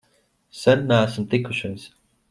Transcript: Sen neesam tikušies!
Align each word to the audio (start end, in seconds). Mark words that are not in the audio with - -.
Sen 0.61 0.81
neesam 0.93 1.29
tikušies! 1.35 1.89